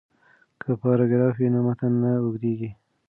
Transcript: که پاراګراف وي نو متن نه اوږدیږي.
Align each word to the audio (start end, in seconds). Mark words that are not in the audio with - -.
که 0.61 0.69
پاراګراف 0.81 1.35
وي 1.37 1.47
نو 1.53 1.59
متن 1.67 1.93
نه 2.01 2.11
اوږدیږي. 2.23 2.69